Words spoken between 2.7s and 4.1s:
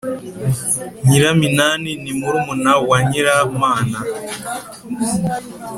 wa nyiramana.